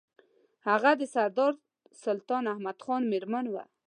هغه 0.67 0.91
د 0.99 1.01
سردار 1.15 1.53
سلطان 2.03 2.43
احمد 2.53 2.77
خان 2.85 3.01
مېرمن 3.11 3.45
وه. 3.49 3.63